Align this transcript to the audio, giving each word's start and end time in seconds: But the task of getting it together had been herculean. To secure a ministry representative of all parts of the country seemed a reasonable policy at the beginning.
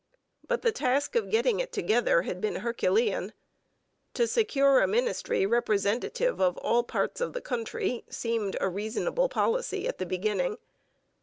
But 0.47 0.63
the 0.63 0.71
task 0.71 1.13
of 1.15 1.29
getting 1.29 1.59
it 1.59 1.71
together 1.71 2.23
had 2.23 2.41
been 2.41 2.55
herculean. 2.55 3.33
To 4.15 4.25
secure 4.25 4.79
a 4.81 4.87
ministry 4.87 5.45
representative 5.45 6.41
of 6.41 6.57
all 6.57 6.81
parts 6.81 7.21
of 7.21 7.33
the 7.33 7.39
country 7.41 8.03
seemed 8.09 8.57
a 8.59 8.67
reasonable 8.67 9.29
policy 9.29 9.87
at 9.87 9.99
the 9.99 10.07
beginning. 10.07 10.57